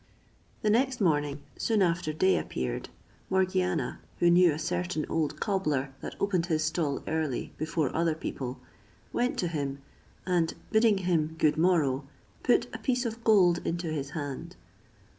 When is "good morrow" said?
11.37-12.03